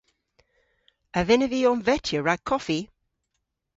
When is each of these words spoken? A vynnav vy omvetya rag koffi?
A 1.19 1.21
vynnav 1.27 1.51
vy 1.53 1.61
omvetya 1.71 2.19
rag 2.25 2.41
koffi? 2.49 2.79